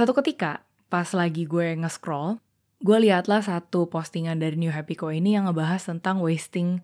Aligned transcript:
Satu 0.00 0.16
ketika, 0.16 0.64
pas 0.88 1.12
lagi 1.12 1.44
gue 1.44 1.76
nge-scroll, 1.76 2.40
gue 2.80 2.98
liatlah 3.04 3.44
satu 3.44 3.84
postingan 3.84 4.40
dari 4.40 4.56
New 4.56 4.72
Happy 4.72 4.96
Co 4.96 5.12
ini 5.12 5.36
yang 5.36 5.44
ngebahas 5.44 5.92
tentang 5.92 6.24
wasting 6.24 6.80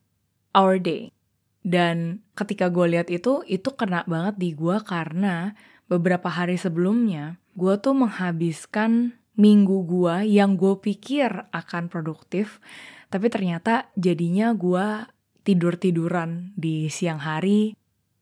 our 0.53 0.76
day. 0.76 1.17
Dan 1.65 2.21
ketika 2.37 2.68
gue 2.68 2.84
lihat 2.84 3.08
itu, 3.08 3.41
itu 3.49 3.73
kena 3.73 4.05
banget 4.05 4.37
di 4.37 4.52
gue 4.52 4.76
karena 4.84 5.57
beberapa 5.89 6.29
hari 6.29 6.60
sebelumnya, 6.60 7.41
gue 7.57 7.81
tuh 7.81 7.97
menghabiskan 7.97 9.17
minggu 9.33 9.89
gue 9.89 10.29
yang 10.29 10.61
gue 10.61 10.77
pikir 10.77 11.48
akan 11.57 11.89
produktif, 11.89 12.61
tapi 13.09 13.33
ternyata 13.33 13.89
jadinya 13.96 14.53
gue 14.53 15.09
tidur-tiduran 15.41 16.53
di 16.53 16.93
siang 16.93 17.25
hari, 17.25 17.73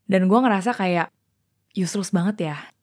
dan 0.06 0.30
gue 0.30 0.38
ngerasa 0.38 0.70
kayak 0.70 1.11
useless 1.74 2.14
banget 2.14 2.54
ya. 2.54 2.73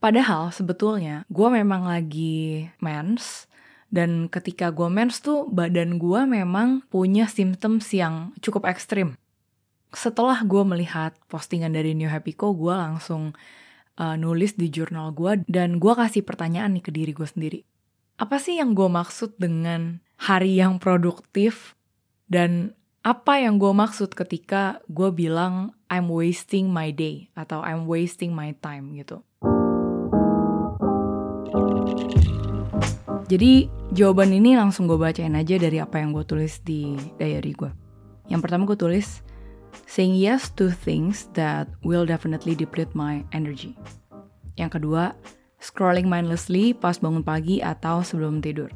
Padahal 0.00 0.48
sebetulnya 0.50 1.28
gue 1.28 1.48
memang 1.52 1.84
lagi 1.84 2.66
mens, 2.80 3.46
dan 3.92 4.32
ketika 4.32 4.72
gue 4.72 4.88
mens 4.88 5.20
tuh 5.20 5.46
badan 5.52 6.00
gue 6.00 6.20
memang 6.24 6.82
punya 6.88 7.28
symptoms 7.28 7.92
yang 7.92 8.32
cukup 8.40 8.64
ekstrim 8.64 9.20
setelah 9.90 10.42
gue 10.46 10.62
melihat 10.62 11.14
postingan 11.26 11.74
dari 11.74 11.98
New 11.98 12.06
Happy 12.06 12.34
Co, 12.34 12.54
gue 12.54 12.74
langsung 12.74 13.34
uh, 13.98 14.14
nulis 14.14 14.54
di 14.54 14.70
jurnal 14.70 15.10
gue 15.10 15.42
dan 15.50 15.82
gue 15.82 15.92
kasih 15.92 16.22
pertanyaan 16.22 16.78
nih 16.78 16.84
ke 16.84 16.90
diri 16.94 17.12
gue 17.12 17.26
sendiri. 17.26 17.60
Apa 18.20 18.38
sih 18.38 18.60
yang 18.60 18.76
gue 18.76 18.86
maksud 18.86 19.34
dengan 19.40 19.98
hari 20.20 20.60
yang 20.60 20.78
produktif 20.78 21.74
dan 22.30 22.76
apa 23.00 23.40
yang 23.40 23.56
gue 23.56 23.72
maksud 23.72 24.12
ketika 24.12 24.78
gue 24.92 25.08
bilang 25.10 25.72
I'm 25.88 26.06
wasting 26.12 26.70
my 26.70 26.92
day 26.92 27.32
atau 27.34 27.64
I'm 27.64 27.88
wasting 27.88 28.36
my 28.36 28.54
time 28.60 28.94
gitu. 28.94 29.24
Jadi 33.30 33.70
jawaban 33.94 34.34
ini 34.34 34.58
langsung 34.58 34.90
gue 34.90 34.98
bacain 34.98 35.38
aja 35.38 35.54
dari 35.54 35.78
apa 35.78 36.02
yang 36.02 36.10
gue 36.10 36.26
tulis 36.26 36.58
di 36.66 36.98
diary 37.14 37.54
gue. 37.54 37.70
Yang 38.26 38.40
pertama 38.42 38.66
gue 38.66 38.74
tulis, 38.74 39.22
saying 39.86 40.18
yes 40.18 40.50
to 40.50 40.66
things 40.66 41.30
that 41.38 41.70
will 41.86 42.02
definitely 42.02 42.58
deplete 42.58 42.90
my 42.90 43.22
energy. 43.30 43.78
Yang 44.58 44.82
kedua, 44.82 45.14
scrolling 45.62 46.10
mindlessly 46.10 46.74
pas 46.74 46.98
bangun 46.98 47.22
pagi 47.22 47.62
atau 47.62 48.02
sebelum 48.02 48.42
tidur. 48.42 48.74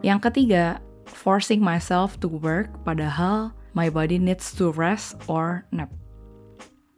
Yang 0.00 0.32
ketiga, 0.32 0.80
forcing 1.04 1.60
myself 1.60 2.16
to 2.24 2.32
work 2.32 2.72
padahal 2.88 3.52
my 3.76 3.92
body 3.92 4.16
needs 4.16 4.56
to 4.56 4.72
rest 4.72 5.20
or 5.28 5.68
nap. 5.68 5.92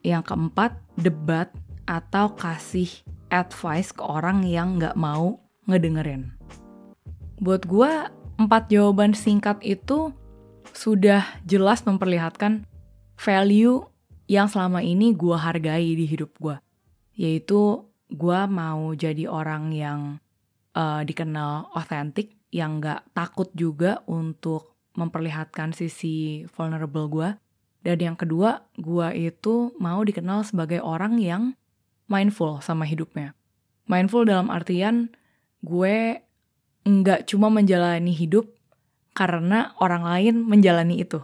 Yang 0.06 0.30
keempat, 0.30 0.78
debat 0.94 1.50
atau 1.90 2.30
kasih 2.38 2.90
advice 3.32 3.96
ke 3.96 4.04
orang 4.04 4.44
yang 4.44 4.76
nggak 4.76 4.94
mau 4.94 5.40
ngedengerin. 5.66 6.36
Buat 7.40 7.64
gue, 7.66 7.90
empat 8.38 8.68
jawaban 8.68 9.16
singkat 9.16 9.58
itu 9.64 10.12
sudah 10.76 11.24
jelas 11.48 11.82
memperlihatkan 11.82 12.68
value 13.18 13.82
yang 14.30 14.46
selama 14.46 14.84
ini 14.84 15.16
gue 15.16 15.34
hargai 15.34 15.96
di 15.96 16.06
hidup 16.06 16.36
gue. 16.38 16.56
Yaitu 17.16 17.82
gue 18.12 18.40
mau 18.46 18.92
jadi 18.92 19.26
orang 19.26 19.72
yang 19.72 20.00
uh, 20.76 21.02
dikenal 21.02 21.72
otentik, 21.72 22.36
yang 22.52 22.84
gak 22.84 23.08
takut 23.16 23.48
juga 23.56 24.04
untuk 24.04 24.76
memperlihatkan 24.96 25.72
sisi 25.72 26.44
vulnerable 26.52 27.08
gue. 27.08 27.30
Dan 27.82 27.98
yang 27.98 28.16
kedua, 28.16 28.62
gue 28.78 29.08
itu 29.18 29.74
mau 29.82 30.04
dikenal 30.06 30.46
sebagai 30.46 30.78
orang 30.78 31.18
yang 31.18 31.58
mindful 32.06 32.62
sama 32.64 32.86
hidupnya. 32.86 33.34
Mindful 33.86 34.26
dalam 34.26 34.48
artian 34.48 35.10
gue 35.62 36.22
nggak 36.82 37.30
cuma 37.30 37.50
menjalani 37.50 38.10
hidup 38.10 38.50
karena 39.14 39.76
orang 39.78 40.02
lain 40.02 40.34
menjalani 40.42 41.04
itu. 41.04 41.22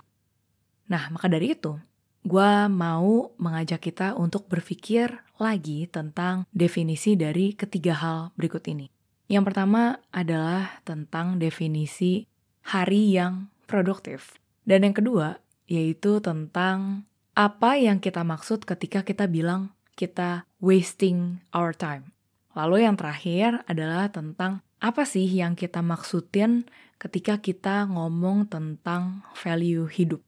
Nah, 0.89 1.11
maka 1.13 1.29
dari 1.29 1.53
itu, 1.53 1.77
gue 2.25 2.51
mau 2.69 3.33
mengajak 3.37 3.81
kita 3.83 4.17
untuk 4.17 4.49
berpikir 4.49 5.13
lagi 5.39 5.87
tentang 5.89 6.45
definisi 6.51 7.15
dari 7.15 7.55
ketiga 7.55 7.95
hal 7.99 8.19
berikut 8.35 8.65
ini. 8.69 8.89
Yang 9.29 9.53
pertama 9.53 10.01
adalah 10.09 10.81
tentang 10.89 11.37
definisi 11.37 12.25
hari 12.65 13.13
yang 13.13 13.53
produktif. 13.69 14.41
Dan 14.65 14.89
yang 14.89 14.97
kedua 14.97 15.41
yaitu 15.69 16.25
tentang 16.25 17.05
apa 17.37 17.77
yang 17.77 18.01
kita 18.01 18.25
maksud 18.25 18.65
ketika 18.65 19.05
kita 19.05 19.29
bilang 19.29 19.77
kita 19.99 20.47
wasting 20.63 21.43
our 21.51 21.75
time. 21.75 22.15
Lalu 22.55 22.87
yang 22.87 22.95
terakhir 22.95 23.67
adalah 23.67 24.07
tentang 24.15 24.63
apa 24.79 25.03
sih 25.03 25.27
yang 25.27 25.59
kita 25.59 25.83
maksudin 25.83 26.71
ketika 27.03 27.43
kita 27.43 27.91
ngomong 27.91 28.47
tentang 28.47 29.27
value 29.35 29.91
hidup. 29.91 30.23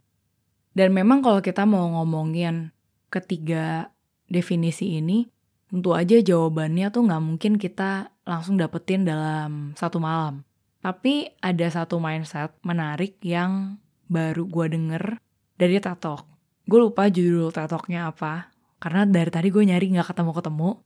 Dan 0.75 0.91
memang 0.91 1.23
kalau 1.23 1.39
kita 1.39 1.63
mau 1.67 1.87
ngomongin 1.99 2.75
ketiga 3.11 3.91
definisi 4.31 4.99
ini, 4.99 5.27
tentu 5.71 5.95
aja 5.95 6.19
jawabannya 6.19 6.91
tuh 6.91 7.07
nggak 7.07 7.23
mungkin 7.23 7.53
kita 7.59 8.11
langsung 8.27 8.59
dapetin 8.59 9.07
dalam 9.07 9.75
satu 9.75 9.99
malam. 10.03 10.47
Tapi 10.83 11.31
ada 11.43 11.67
satu 11.71 11.99
mindset 11.99 12.55
menarik 12.63 13.19
yang 13.23 13.79
baru 14.11 14.47
gue 14.47 14.67
denger 14.71 15.19
dari 15.59 15.77
Tatok. 15.79 16.27
Gue 16.67 16.79
lupa 16.79 17.11
judul 17.11 17.51
Tatoknya 17.51 18.11
apa, 18.11 18.50
karena 18.81 19.05
dari 19.05 19.31
tadi 19.31 19.49
gue 19.53 19.63
nyari 19.63 19.93
nggak 19.93 20.09
ketemu-ketemu. 20.11 20.81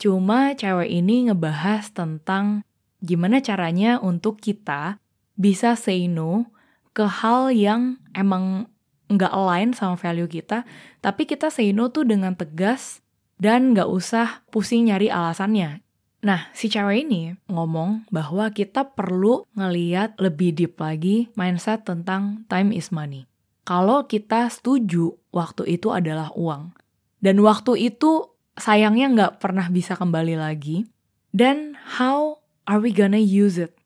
Cuma 0.00 0.56
cewek 0.56 0.88
ini 0.88 1.28
ngebahas 1.28 1.92
tentang 1.92 2.64
gimana 3.04 3.42
caranya 3.44 4.00
untuk 4.00 4.40
kita 4.40 4.96
bisa 5.36 5.76
say 5.76 6.08
no 6.08 6.48
ke 6.96 7.04
hal 7.04 7.52
yang 7.52 8.00
emang 8.16 8.70
nggak 9.10 9.32
align 9.34 9.74
sama 9.74 9.98
value 9.98 10.30
kita, 10.30 10.62
tapi 11.02 11.26
kita 11.26 11.50
say 11.50 11.74
no 11.74 11.90
tuh 11.90 12.06
dengan 12.06 12.38
tegas 12.38 13.02
dan 13.42 13.74
nggak 13.74 13.90
usah 13.90 14.46
pusing 14.54 14.88
nyari 14.88 15.10
alasannya. 15.10 15.82
Nah, 16.20 16.52
si 16.52 16.68
cewek 16.68 17.08
ini 17.08 17.32
ngomong 17.48 18.04
bahwa 18.12 18.52
kita 18.52 18.92
perlu 18.92 19.48
ngeliat 19.56 20.20
lebih 20.20 20.52
deep 20.52 20.76
lagi 20.76 21.32
mindset 21.32 21.88
tentang 21.88 22.44
time 22.46 22.76
is 22.76 22.92
money. 22.92 23.24
Kalau 23.64 24.04
kita 24.04 24.52
setuju 24.52 25.16
waktu 25.32 25.80
itu 25.80 25.88
adalah 25.88 26.28
uang, 26.36 26.76
dan 27.20 27.36
waktu 27.44 27.92
itu 27.92 28.32
sayangnya 28.56 29.06
nggak 29.12 29.32
pernah 29.40 29.68
bisa 29.68 29.96
kembali 29.96 30.40
lagi, 30.40 30.88
then 31.32 31.76
how 32.00 32.40
are 32.64 32.80
we 32.80 32.92
gonna 32.92 33.20
use 33.20 33.60
it? 33.60 33.76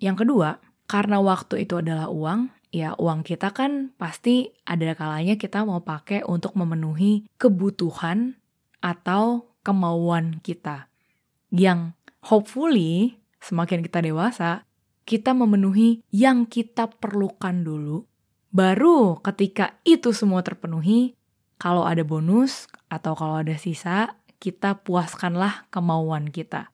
Yang 0.00 0.24
kedua, 0.24 0.60
karena 0.88 1.20
waktu 1.20 1.68
itu 1.68 1.80
adalah 1.80 2.08
uang, 2.08 2.48
ya 2.72 2.96
uang 2.96 3.24
kita 3.24 3.52
kan 3.52 3.92
pasti 3.96 4.52
ada 4.64 4.96
kalanya 4.96 5.36
kita 5.36 5.64
mau 5.64 5.84
pakai 5.84 6.24
untuk 6.24 6.56
memenuhi 6.56 7.28
kebutuhan 7.36 8.40
atau 8.80 9.52
kemauan 9.66 10.40
kita. 10.40 10.88
Yang 11.52 11.92
hopefully 12.24 13.20
semakin 13.42 13.84
kita 13.84 14.00
dewasa, 14.00 14.64
kita 15.04 15.32
memenuhi 15.34 16.04
yang 16.12 16.46
kita 16.46 16.88
perlukan 16.88 17.64
dulu. 17.64 18.04
Baru 18.48 19.20
ketika 19.20 19.76
itu 19.84 20.14
semua 20.16 20.40
terpenuhi, 20.40 21.17
kalau 21.58 21.84
ada 21.84 22.06
bonus 22.06 22.70
atau 22.86 23.18
kalau 23.18 23.42
ada 23.42 23.58
sisa, 23.58 24.16
kita 24.38 24.78
puaskanlah 24.86 25.66
kemauan 25.74 26.30
kita. 26.30 26.70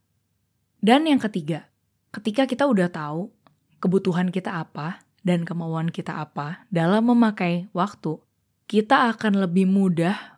Dan 0.84 1.08
yang 1.08 1.18
ketiga, 1.18 1.72
ketika 2.12 2.44
kita 2.44 2.68
udah 2.68 2.92
tahu 2.92 3.32
kebutuhan 3.80 4.28
kita 4.28 4.60
apa, 4.60 5.04
dan 5.24 5.48
kemauan 5.48 5.88
kita 5.88 6.20
apa 6.20 6.68
dalam 6.68 7.08
memakai 7.08 7.72
waktu, 7.72 8.20
kita 8.68 9.08
akan 9.16 9.48
lebih 9.48 9.64
mudah 9.64 10.36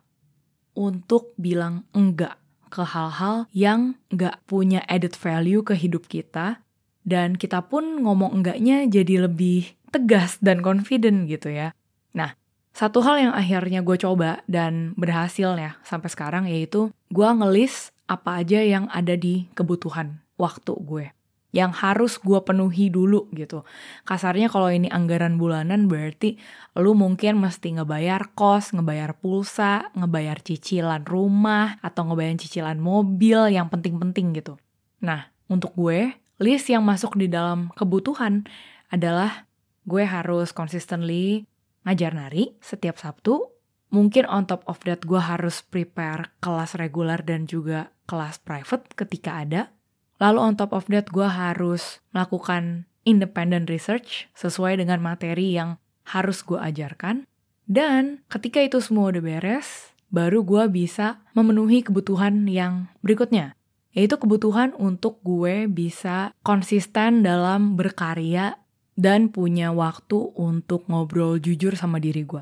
untuk 0.71 1.35
bilang 1.35 1.83
enggak 1.91 2.39
ke 2.71 2.87
hal-hal 2.87 3.51
yang 3.51 3.99
enggak 4.07 4.39
punya 4.47 4.79
added 4.87 5.15
value 5.15 5.59
ke 5.59 5.75
hidup 5.75 6.07
kita, 6.07 6.63
dan 7.03 7.35
kita 7.35 7.67
pun 7.67 8.03
ngomong 8.03 8.39
enggaknya 8.39 8.87
jadi 8.87 9.27
lebih 9.27 9.75
tegas 9.91 10.39
dan 10.39 10.63
confident 10.63 11.27
gitu 11.27 11.51
ya. 11.51 11.75
Nah, 12.15 12.35
satu 12.77 13.01
hal 13.01 13.17
yang 13.17 13.33
akhirnya 13.33 13.81
gue 13.81 13.97
coba 13.97 14.45
dan 14.45 14.93
berhasil 14.93 15.57
ya 15.57 15.81
sampai 15.81 16.13
sekarang 16.13 16.45
yaitu 16.45 16.93
gue 17.09 17.25
ngelis 17.25 17.89
apa 18.05 18.45
aja 18.45 18.61
yang 18.61 18.85
ada 18.93 19.17
di 19.17 19.49
kebutuhan 19.57 20.21
waktu 20.37 20.77
gue 20.85 21.09
yang 21.55 21.73
harus 21.73 22.21
gue 22.21 22.37
penuhi 22.43 22.93
dulu 22.93 23.33
gitu. 23.33 23.65
Kasarnya 24.05 24.45
kalau 24.45 24.69
ini 24.69 24.91
anggaran 24.93 25.41
bulanan 25.41 25.89
berarti 25.89 26.37
lu 26.77 26.93
mungkin 26.93 27.41
mesti 27.41 27.81
ngebayar 27.81 28.35
kos, 28.37 28.77
ngebayar 28.77 29.17
pulsa, 29.17 29.89
ngebayar 29.97 30.37
cicilan 30.43 31.07
rumah, 31.07 31.81
atau 31.81 32.11
ngebayar 32.11 32.37
cicilan 32.37 32.77
mobil 32.77 33.57
yang 33.57 33.73
penting-penting 33.73 34.37
gitu. 34.37 34.59
Nah, 35.01 35.33
untuk 35.49 35.73
gue, 35.73 36.13
list 36.37 36.69
yang 36.69 36.85
masuk 36.85 37.17
di 37.17 37.25
dalam 37.25 37.73
kebutuhan 37.73 38.45
adalah 38.93 39.49
gue 39.87 40.03
harus 40.03 40.51
consistently 40.53 41.47
ngajar 41.83 42.15
nari 42.15 42.55
setiap 42.63 42.97
Sabtu. 42.97 43.53
Mungkin 43.93 44.27
on 44.27 44.47
top 44.47 44.67
of 44.67 44.83
that 44.83 45.03
gue 45.03 45.19
harus 45.19 45.63
prepare 45.63 46.31
kelas 46.43 46.75
reguler 46.75 47.23
dan 47.23 47.47
juga 47.47 47.93
kelas 48.07 48.43
private 48.43 48.91
ketika 48.95 49.43
ada 49.43 49.71
Lalu 50.17 50.39
on 50.41 50.53
top 50.57 50.73
of 50.73 50.89
that, 50.89 51.09
gue 51.13 51.29
harus 51.29 52.01
melakukan 52.09 52.89
independent 53.05 53.69
research 53.69 54.27
sesuai 54.33 54.81
dengan 54.81 54.99
materi 54.99 55.53
yang 55.53 55.77
harus 56.09 56.41
gue 56.41 56.57
ajarkan. 56.57 57.29
Dan 57.69 58.25
ketika 58.27 58.59
itu 58.63 58.81
semua 58.81 59.13
udah 59.13 59.21
beres, 59.21 59.93
baru 60.09 60.41
gue 60.41 60.65
bisa 60.73 61.21
memenuhi 61.37 61.85
kebutuhan 61.85 62.49
yang 62.49 62.89
berikutnya. 63.05 63.53
Yaitu 63.93 64.17
kebutuhan 64.17 64.77
untuk 64.77 65.21
gue 65.25 65.65
bisa 65.69 66.33
konsisten 66.41 67.25
dalam 67.25 67.77
berkarya 67.77 68.57
dan 68.97 69.29
punya 69.29 69.69
waktu 69.69 70.33
untuk 70.33 70.89
ngobrol 70.89 71.37
jujur 71.37 71.77
sama 71.77 72.01
diri 72.01 72.25
gue. 72.25 72.41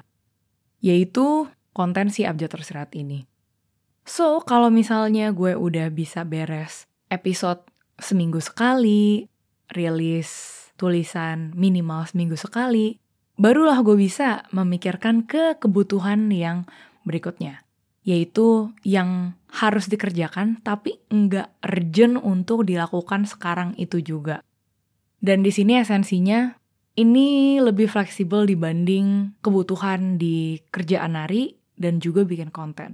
Yaitu 0.80 1.52
konten 1.76 2.08
si 2.08 2.24
Abjad 2.24 2.56
Tersirat 2.56 2.96
ini. 2.96 3.28
So, 4.08 4.40
kalau 4.40 4.72
misalnya 4.72 5.36
gue 5.36 5.60
udah 5.60 5.92
bisa 5.92 6.24
beres 6.24 6.88
episode 7.12 7.68
seminggu 8.00 8.40
sekali, 8.40 9.28
rilis 9.68 10.30
tulisan 10.80 11.52
minimal 11.52 12.08
seminggu 12.08 12.40
sekali, 12.40 12.96
barulah 13.36 13.84
gue 13.84 14.00
bisa 14.00 14.48
memikirkan 14.56 15.28
ke 15.28 15.60
kebutuhan 15.60 16.32
yang 16.32 16.64
berikutnya. 17.04 17.68
Yaitu 18.06 18.70
yang 18.86 19.34
harus 19.50 19.90
dikerjakan 19.90 20.62
tapi 20.62 21.02
nggak 21.10 21.66
urgent 21.66 22.22
untuk 22.22 22.64
dilakukan 22.64 23.26
sekarang 23.26 23.74
itu 23.82 24.00
juga. 24.06 24.46
Dan 25.26 25.42
di 25.42 25.50
sini 25.50 25.82
esensinya 25.82 26.54
ini 27.02 27.58
lebih 27.58 27.90
fleksibel 27.90 28.46
dibanding 28.46 29.34
kebutuhan 29.42 30.22
di 30.22 30.62
kerjaan 30.70 31.18
hari 31.18 31.58
dan 31.74 31.98
juga 31.98 32.22
bikin 32.22 32.54
konten. 32.54 32.94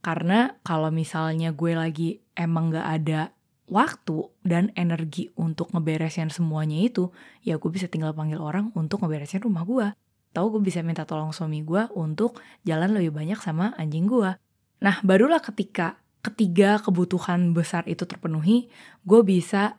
Karena 0.00 0.56
kalau 0.64 0.88
misalnya 0.88 1.52
gue 1.52 1.76
lagi 1.76 2.24
emang 2.32 2.72
gak 2.72 2.88
ada 2.88 3.36
waktu 3.68 4.32
dan 4.40 4.72
energi 4.80 5.28
untuk 5.36 5.76
ngeberesin 5.76 6.32
semuanya 6.32 6.88
itu, 6.88 7.12
ya 7.44 7.60
gue 7.60 7.68
bisa 7.68 7.84
tinggal 7.84 8.16
panggil 8.16 8.40
orang 8.40 8.72
untuk 8.72 9.04
ngeberesin 9.04 9.44
rumah 9.44 9.68
gue. 9.68 9.92
Tahu 10.32 10.56
gue 10.56 10.62
bisa 10.64 10.80
minta 10.80 11.04
tolong 11.04 11.36
suami 11.36 11.60
gue 11.60 11.84
untuk 11.92 12.40
jalan 12.64 12.96
lebih 12.96 13.12
banyak 13.12 13.36
sama 13.36 13.76
anjing 13.76 14.08
gue. 14.08 14.40
Nah, 14.80 14.96
barulah 15.04 15.44
ketika 15.44 16.00
ketiga 16.24 16.80
kebutuhan 16.80 17.52
besar 17.52 17.84
itu 17.84 18.08
terpenuhi, 18.08 18.72
gue 19.04 19.20
bisa 19.20 19.76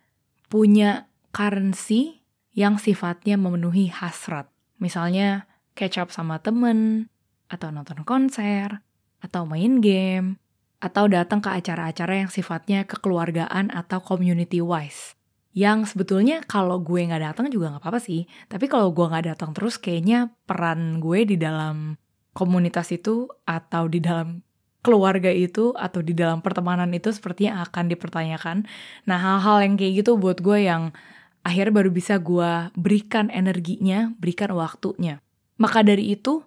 punya 0.53 1.09
currency 1.33 2.21
yang 2.53 2.77
sifatnya 2.77 3.35
memenuhi 3.35 3.89
hasrat. 3.89 4.47
Misalnya 4.77 5.49
catch 5.73 5.97
up 5.97 6.09
sama 6.13 6.37
temen, 6.39 7.09
atau 7.49 7.73
nonton 7.73 8.05
konser, 8.05 8.85
atau 9.19 9.49
main 9.49 9.81
game, 9.81 10.37
atau 10.77 11.09
datang 11.09 11.41
ke 11.41 11.49
acara-acara 11.49 12.25
yang 12.25 12.29
sifatnya 12.29 12.85
kekeluargaan 12.85 13.73
atau 13.73 13.97
community 14.05 14.61
wise. 14.61 15.17
Yang 15.53 15.93
sebetulnya 15.93 16.45
kalau 16.45 16.81
gue 16.81 17.01
nggak 17.01 17.33
datang 17.33 17.49
juga 17.49 17.73
nggak 17.73 17.81
apa-apa 17.81 18.01
sih. 18.01 18.29
Tapi 18.49 18.65
kalau 18.69 18.93
gue 18.93 19.05
nggak 19.05 19.33
datang 19.33 19.53
terus, 19.53 19.81
kayaknya 19.81 20.33
peran 20.45 21.01
gue 21.01 21.25
di 21.25 21.37
dalam 21.37 21.97
komunitas 22.33 22.89
itu 22.93 23.29
atau 23.45 23.85
di 23.89 24.01
dalam 24.01 24.41
keluarga 24.83 25.31
itu 25.31 25.71
atau 25.79 26.03
di 26.03 26.11
dalam 26.11 26.43
pertemanan 26.43 26.91
itu 26.91 27.09
sepertinya 27.09 27.63
akan 27.63 27.87
dipertanyakan. 27.87 28.67
Nah 29.07 29.17
hal-hal 29.17 29.63
yang 29.63 29.79
kayak 29.79 30.03
gitu 30.03 30.19
buat 30.19 30.43
gue 30.43 30.67
yang 30.67 30.91
akhirnya 31.43 31.83
baru 31.83 31.91
bisa 31.91 32.17
gue 32.17 32.71
berikan 32.73 33.27
energinya, 33.29 34.15
berikan 34.17 34.55
waktunya. 34.55 35.19
Maka 35.59 35.83
dari 35.85 36.15
itu, 36.15 36.41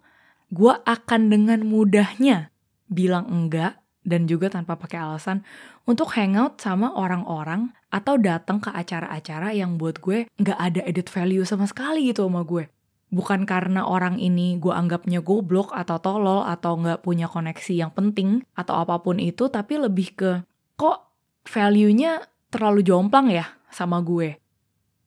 gue 0.51 0.75
akan 0.75 1.21
dengan 1.31 1.63
mudahnya 1.63 2.51
bilang 2.89 3.29
enggak 3.29 3.79
dan 4.07 4.31
juga 4.31 4.47
tanpa 4.47 4.79
pakai 4.79 5.03
alasan 5.03 5.43
untuk 5.85 6.15
hangout 6.15 6.63
sama 6.63 6.95
orang-orang 6.95 7.75
atau 7.91 8.15
datang 8.15 8.63
ke 8.63 8.71
acara-acara 8.71 9.51
yang 9.51 9.75
buat 9.75 9.99
gue 9.99 10.31
nggak 10.39 10.59
ada 10.59 10.81
edit 10.87 11.11
value 11.11 11.43
sama 11.43 11.67
sekali 11.67 12.07
gitu 12.07 12.31
sama 12.31 12.47
gue. 12.47 12.71
Bukan 13.11 13.47
karena 13.47 13.87
orang 13.87 14.19
ini 14.19 14.59
gue 14.59 14.71
anggapnya 14.71 15.23
goblok 15.23 15.71
atau 15.75 15.99
tolol 16.03 16.43
atau 16.43 16.79
nggak 16.79 17.03
punya 17.07 17.31
koneksi 17.31 17.75
yang 17.75 17.91
penting 17.95 18.43
atau 18.55 18.79
apa 18.83 18.99
pun 19.03 19.19
itu, 19.19 19.47
tapi 19.51 19.79
lebih 19.79 20.15
ke 20.15 20.31
kok 20.79 21.11
value-nya 21.47 22.27
terlalu 22.51 22.83
jomplang 22.83 23.31
ya 23.31 23.47
sama 23.71 24.03
gue. 24.03 24.39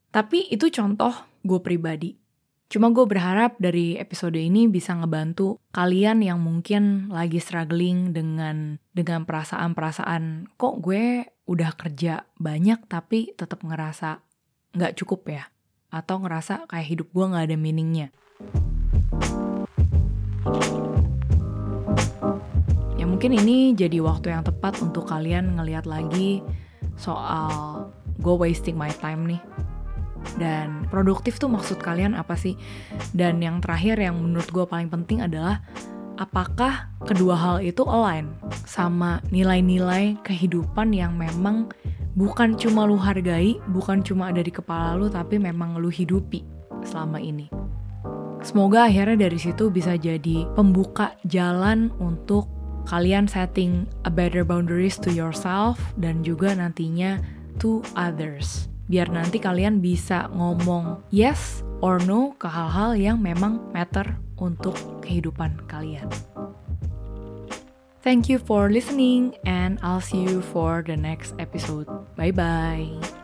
Tapi 0.09 0.49
itu 0.49 0.73
contoh 0.73 1.13
gue 1.45 1.59
pribadi. 1.61 2.17
Cuma 2.69 2.93
gue 2.93 3.01
berharap 3.05 3.57
dari 3.57 3.97
episode 3.97 4.37
ini 4.37 4.69
bisa 4.69 4.93
ngebantu 4.93 5.57
kalian 5.73 6.21
yang 6.21 6.37
mungkin 6.41 7.09
lagi 7.09 7.41
struggling 7.41 8.13
dengan 8.13 8.77
dengan 8.93 9.25
perasaan-perasaan 9.25 10.53
kok 10.53 10.75
gue 10.81 11.25
udah 11.49 11.71
kerja 11.73 12.29
banyak 12.37 12.85
tapi 12.85 13.33
tetap 13.33 13.65
ngerasa 13.65 14.21
nggak 14.77 14.93
cukup 15.01 15.33
ya 15.33 15.43
atau 15.89 16.21
ngerasa 16.21 16.69
kayak 16.69 16.89
hidup 16.93 17.07
gue 17.09 17.25
nggak 17.25 17.45
ada 17.49 17.57
meaningnya. 17.57 18.07
Ya 23.01 23.05
mungkin 23.09 23.33
ini 23.33 23.73
jadi 23.73 23.97
waktu 24.01 24.29
yang 24.29 24.45
tepat 24.45 24.77
untuk 24.81 25.09
kalian 25.09 25.57
ngeliat 25.57 25.89
lagi 25.89 26.45
soal 27.01 27.89
gue 28.21 28.35
wasting 28.37 28.77
my 28.77 28.93
time 29.01 29.25
nih 29.25 29.48
dan 30.37 30.87
produktif 30.87 31.39
tuh 31.39 31.51
maksud 31.51 31.79
kalian 31.81 32.15
apa 32.15 32.35
sih? 32.35 32.55
Dan 33.15 33.43
yang 33.43 33.59
terakhir 33.63 33.99
yang 33.99 34.19
menurut 34.19 34.47
gue 34.51 34.65
paling 34.67 34.91
penting 34.91 35.23
adalah 35.23 35.63
apakah 36.19 36.91
kedua 37.07 37.35
hal 37.39 37.57
itu 37.63 37.81
align 37.87 38.35
sama 38.67 39.23
nilai-nilai 39.31 40.19
kehidupan 40.21 40.91
yang 40.91 41.15
memang 41.15 41.71
bukan 42.19 42.59
cuma 42.59 42.83
lu 42.83 42.99
hargai, 42.99 43.57
bukan 43.71 44.03
cuma 44.03 44.29
ada 44.29 44.43
di 44.43 44.51
kepala 44.51 44.99
lu, 44.99 45.07
tapi 45.07 45.39
memang 45.39 45.79
lu 45.79 45.87
hidupi 45.87 46.43
selama 46.83 47.17
ini. 47.23 47.47
Semoga 48.39 48.87
akhirnya 48.87 49.27
dari 49.27 49.39
situ 49.39 49.67
bisa 49.67 49.99
jadi 49.99 50.47
pembuka 50.55 51.15
jalan 51.27 51.91
untuk 51.99 52.47
kalian 52.87 53.27
setting 53.27 53.83
a 54.07 54.11
better 54.11 54.47
boundaries 54.47 54.95
to 54.95 55.11
yourself 55.11 55.75
dan 55.99 56.23
juga 56.23 56.55
nantinya 56.55 57.19
to 57.59 57.83
others 57.99 58.71
biar 58.89 59.13
nanti 59.13 59.37
kalian 59.37 59.79
bisa 59.79 60.27
ngomong 60.33 61.05
yes 61.13 61.61
or 61.79 62.01
no 62.03 62.33
ke 62.35 62.49
hal-hal 62.49 62.97
yang 62.97 63.21
memang 63.21 63.61
matter 63.71 64.17
untuk 64.41 64.75
kehidupan 65.05 65.55
kalian. 65.69 66.09
Thank 68.01 68.31
you 68.31 68.39
for 68.39 68.71
listening 68.71 69.35
and 69.45 69.77
I'll 69.83 70.01
see 70.01 70.23
you 70.23 70.41
for 70.41 70.81
the 70.81 70.97
next 70.97 71.35
episode. 71.37 71.85
Bye 72.17 72.33
bye. 72.33 73.18